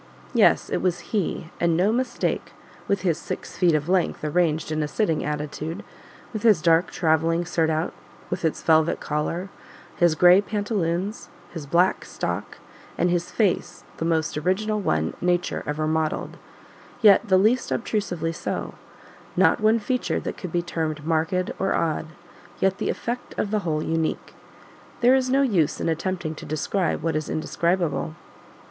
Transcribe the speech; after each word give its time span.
Yes, 0.33 0.71
it 0.71 0.77
was 0.81 0.99
HE, 1.13 1.51
and 1.59 1.77
no 1.77 1.91
mistake, 1.91 2.53
with 2.87 3.01
his 3.03 3.19
six 3.19 3.55
feet 3.55 3.75
of 3.75 3.87
length 3.87 4.23
arranged 4.23 4.71
in 4.71 4.81
a 4.81 4.87
sitting 4.87 5.23
attitude; 5.23 5.83
with 6.33 6.41
his 6.41 6.59
dark 6.59 6.89
travelling 6.89 7.45
surtout 7.45 7.93
with 8.31 8.43
its 8.43 8.63
velvet 8.63 8.99
collar, 8.99 9.49
his 9.97 10.15
gray 10.15 10.41
pantaloons, 10.41 11.29
his 11.53 11.67
black 11.67 12.03
stock, 12.03 12.57
and 12.97 13.11
his 13.11 13.29
face, 13.29 13.83
the 13.97 14.03
most 14.05 14.35
original 14.39 14.79
one 14.81 15.13
Nature 15.21 15.61
ever 15.67 15.85
modelled, 15.85 16.37
yet 17.03 17.27
the 17.27 17.37
least 17.37 17.71
obtrusively 17.71 18.31
so; 18.33 18.73
not 19.37 19.59
one 19.61 19.77
feature 19.77 20.19
that 20.19 20.35
could 20.35 20.51
be 20.51 20.63
termed 20.63 21.05
marked 21.05 21.51
or 21.59 21.75
odd, 21.75 22.07
yet 22.59 22.79
the 22.79 22.89
effect 22.89 23.37
of 23.37 23.51
the 23.51 23.59
whole 23.59 23.83
unique. 23.83 24.33
There 25.01 25.13
is 25.13 25.29
no 25.29 25.43
use 25.43 25.79
in 25.79 25.87
attempting 25.87 26.33
to 26.37 26.45
describe 26.47 27.03
what 27.03 27.15
is 27.15 27.29
indescribable. 27.29 28.15